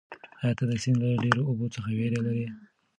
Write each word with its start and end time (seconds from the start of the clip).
ایا 0.41 0.51
ته 0.57 0.63
د 0.69 0.71
سیند 0.83 0.97
له 1.01 1.09
ډېرو 1.23 1.41
اوبو 1.49 1.65
څخه 1.75 1.89
وېره 1.97 2.19
لرې؟ 2.25 2.47